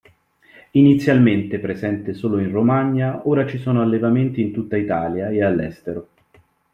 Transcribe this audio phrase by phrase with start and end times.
[0.71, 6.07] Inizialmente presente solo in Romagna, ora ci sono allevamenti in tutta Italia e all'estero.